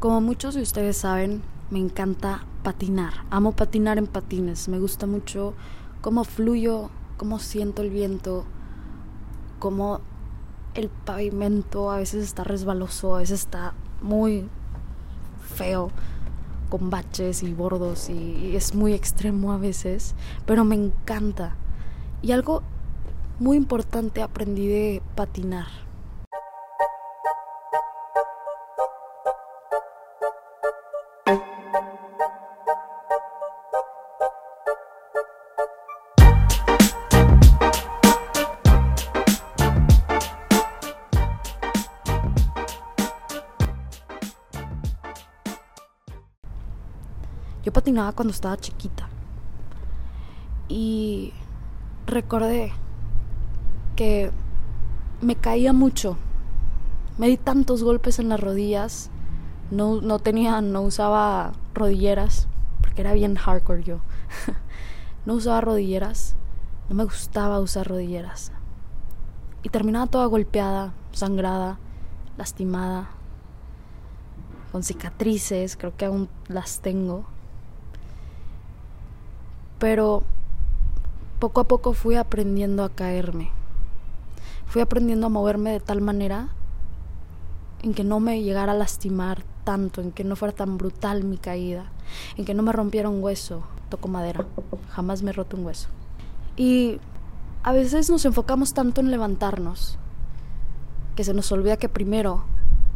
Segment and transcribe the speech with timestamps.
[0.00, 3.12] Como muchos de ustedes saben, me encanta patinar.
[3.28, 4.66] Amo patinar en patines.
[4.66, 5.52] Me gusta mucho
[6.00, 6.88] cómo fluyo,
[7.18, 8.46] cómo siento el viento,
[9.58, 10.00] cómo
[10.72, 14.48] el pavimento a veces está resbaloso, a veces está muy
[15.54, 15.90] feo,
[16.70, 20.14] con baches y bordos y es muy extremo a veces,
[20.46, 21.56] pero me encanta.
[22.22, 22.62] Y algo
[23.38, 25.89] muy importante aprendí de patinar
[47.62, 49.08] Yo patinaba cuando estaba chiquita.
[50.68, 51.32] Y
[52.06, 52.72] recordé
[53.96, 54.30] que
[55.20, 56.16] me caía mucho.
[57.18, 59.10] Me di tantos golpes en las rodillas.
[59.70, 62.48] No, no tenía, no usaba rodilleras,
[62.80, 64.00] porque era bien hardcore yo.
[65.26, 66.36] no usaba rodilleras.
[66.88, 68.52] No me gustaba usar rodilleras.
[69.62, 71.78] Y terminaba toda golpeada, sangrada,
[72.38, 73.10] lastimada,
[74.72, 77.26] con cicatrices, creo que aún las tengo
[79.80, 80.22] pero
[81.40, 83.50] poco a poco fui aprendiendo a caerme.
[84.66, 86.50] Fui aprendiendo a moverme de tal manera
[87.82, 91.38] en que no me llegara a lastimar tanto, en que no fuera tan brutal mi
[91.38, 91.90] caída,
[92.36, 93.64] en que no me rompiera un hueso.
[93.88, 94.46] Toco madera,
[94.90, 95.88] jamás me he roto un hueso.
[96.56, 97.00] Y
[97.62, 99.98] a veces nos enfocamos tanto en levantarnos
[101.16, 102.44] que se nos olvida que primero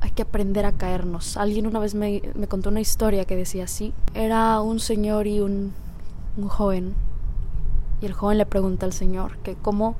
[0.00, 1.38] hay que aprender a caernos.
[1.38, 3.94] Alguien una vez me, me contó una historia que decía así.
[4.12, 5.72] Era un señor y un
[6.36, 6.94] un joven
[8.00, 9.96] y el joven le pregunta al Señor que cómo,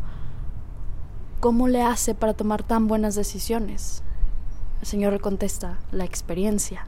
[1.41, 4.03] cómo le hace para tomar tan buenas decisiones.
[4.81, 6.87] El Señor le contesta, la experiencia.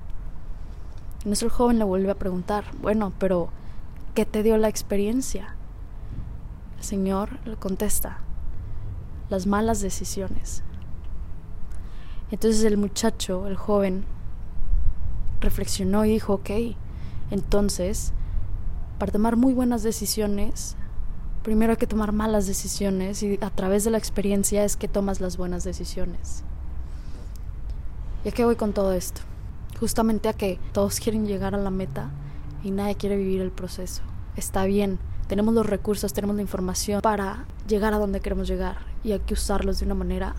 [1.24, 3.48] Y nuestro joven le vuelve a preguntar, bueno, pero
[4.14, 5.56] ¿qué te dio la experiencia?
[6.78, 8.18] El Señor le contesta,
[9.30, 10.62] las malas decisiones.
[12.30, 14.04] Entonces el muchacho, el joven,
[15.40, 16.50] reflexionó y dijo, ok,
[17.30, 18.12] entonces
[18.98, 20.76] para tomar muy buenas decisiones,
[21.42, 25.20] primero hay que tomar malas decisiones y a través de la experiencia es que tomas
[25.20, 26.42] las buenas decisiones.
[28.24, 29.20] ¿Y a qué voy con todo esto?
[29.78, 32.10] Justamente a que todos quieren llegar a la meta
[32.64, 34.02] y nadie quiere vivir el proceso.
[34.34, 39.12] Está bien, tenemos los recursos, tenemos la información para llegar a donde queremos llegar y
[39.12, 40.34] hay que usarlos de una manera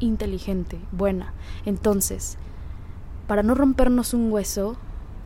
[0.00, 1.32] inteligente, buena.
[1.64, 2.36] Entonces,
[3.26, 4.76] para no rompernos un hueso,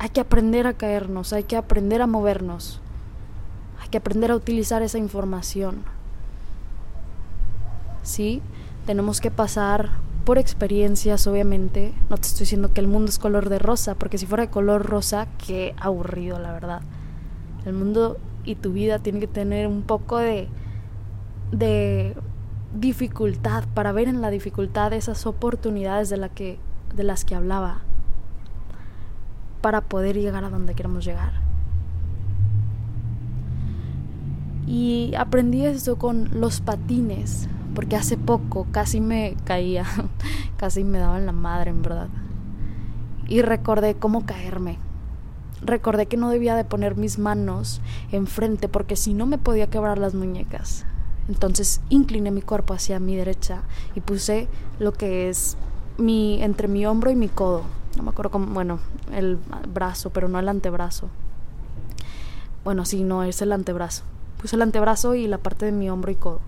[0.00, 2.80] hay que aprender a caernos, hay que aprender a movernos,
[3.82, 5.82] hay que aprender a utilizar esa información.
[8.02, 8.40] Sí,
[8.86, 9.90] tenemos que pasar
[10.24, 11.92] por experiencias, obviamente.
[12.08, 14.50] No te estoy diciendo que el mundo es color de rosa, porque si fuera de
[14.50, 16.80] color rosa, qué aburrido, la verdad.
[17.66, 20.48] El mundo y tu vida tienen que tener un poco de,
[21.52, 22.16] de
[22.74, 26.58] dificultad para ver en la dificultad esas oportunidades de, la que,
[26.94, 27.82] de las que hablaba
[29.60, 31.32] para poder llegar a donde queremos llegar.
[34.66, 39.84] Y aprendí eso con los patines, porque hace poco casi me caía,
[40.56, 42.08] casi me daba en la madre en verdad.
[43.26, 44.78] Y recordé cómo caerme.
[45.62, 47.80] Recordé que no debía de poner mis manos
[48.12, 50.86] enfrente porque si no me podía quebrar las muñecas.
[51.28, 53.62] Entonces incliné mi cuerpo hacia mi derecha
[53.94, 55.56] y puse lo que es
[55.98, 57.64] mi entre mi hombro y mi codo
[57.96, 58.78] no me acuerdo cómo, bueno,
[59.12, 59.38] el
[59.72, 61.08] brazo, pero no el antebrazo.
[62.64, 64.04] Bueno, sí, no, es el antebrazo.
[64.40, 66.40] Puse el antebrazo y la parte de mi hombro y codo.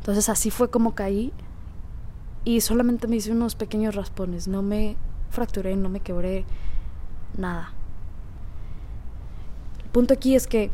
[0.00, 1.32] Entonces así fue como caí
[2.44, 4.96] y solamente me hice unos pequeños raspones, no me
[5.30, 6.44] fracturé, no me quebré,
[7.38, 7.72] nada.
[9.82, 10.70] El punto aquí es que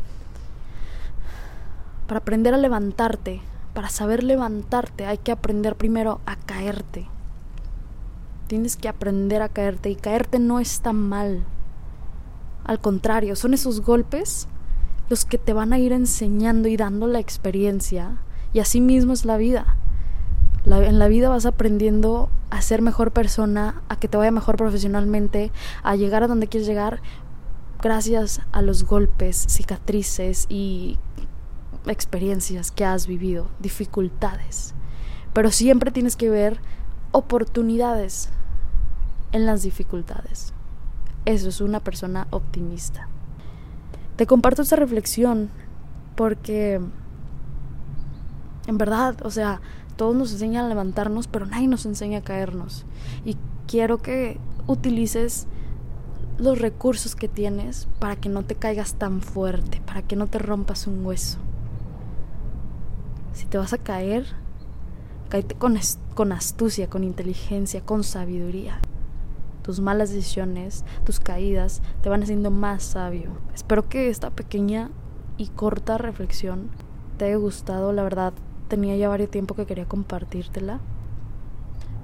[2.09, 3.41] para aprender a levantarte,
[3.73, 7.07] para saber levantarte, hay que aprender primero a caerte.
[8.51, 11.45] Tienes que aprender a caerte y caerte no está mal.
[12.65, 14.49] Al contrario, son esos golpes
[15.09, 18.17] los que te van a ir enseñando y dando la experiencia.
[18.53, 19.77] Y así mismo es la vida.
[20.67, 25.53] en la vida vas aprendiendo a ser mejor persona, a que te vaya mejor profesionalmente,
[25.85, 27.01] a llegar a donde quieres llegar
[27.81, 30.99] gracias a los golpes, cicatrices y
[31.87, 34.75] experiencias que has vivido, dificultades.
[35.35, 36.61] Pero siempre tienes que ver
[37.13, 38.29] oportunidades
[39.33, 40.53] en las dificultades.
[41.25, 43.09] Eso es una persona optimista.
[44.17, 45.51] Te comparto esta reflexión
[46.17, 46.81] porque
[48.67, 49.61] en verdad, o sea,
[49.97, 52.85] todos nos enseñan a levantarnos, pero nadie nos enseña a caernos.
[53.25, 53.37] Y
[53.67, 55.47] quiero que utilices
[56.39, 60.39] los recursos que tienes para que no te caigas tan fuerte, para que no te
[60.39, 61.39] rompas un hueso.
[63.35, 64.27] Si te vas a caer,
[65.29, 65.79] cáete con,
[66.15, 68.81] con astucia, con inteligencia, con sabiduría.
[69.63, 73.31] Tus malas decisiones, tus caídas te van haciendo más sabio.
[73.55, 74.91] Espero que esta pequeña
[75.37, 76.71] y corta reflexión
[77.17, 77.93] te haya gustado.
[77.93, 78.33] La verdad,
[78.69, 80.81] tenía ya varios tiempo que quería compartírtela,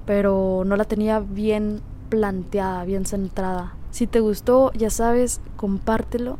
[0.05, 3.73] pero no la tenía bien planteada, bien centrada.
[3.91, 6.37] Si te gustó, ya sabes, compártelo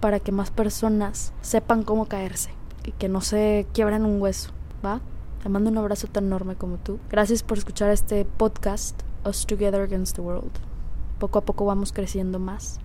[0.00, 2.50] para que más personas sepan cómo caerse
[2.84, 4.50] y que no se quiebren un hueso,
[4.84, 5.00] ¿va?
[5.42, 6.98] Te mando un abrazo tan enorme como tú.
[7.10, 10.52] Gracias por escuchar este podcast, Us Together Against the World.
[11.18, 12.78] Poco a poco vamos creciendo más.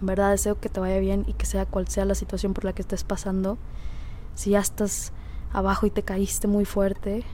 [0.00, 2.64] En verdad deseo que te vaya bien y que sea cual sea la situación por
[2.64, 3.58] la que estés pasando.
[4.34, 5.12] Si ya estás
[5.52, 7.24] abajo y te caíste muy fuerte,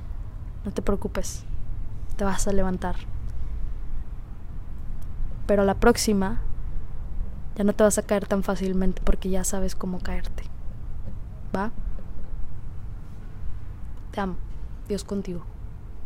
[0.65, 1.45] no te preocupes.
[2.17, 2.97] Te vas a levantar.
[5.47, 6.41] Pero la próxima
[7.57, 10.45] ya no te vas a caer tan fácilmente porque ya sabes cómo caerte.
[11.55, 11.73] ¿Va?
[14.13, 14.37] Te amo.
[14.89, 15.52] Dios contigo.